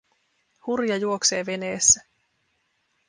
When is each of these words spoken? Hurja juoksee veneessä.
Hurja 0.67 0.97
juoksee 0.97 1.45
veneessä. 1.45 2.01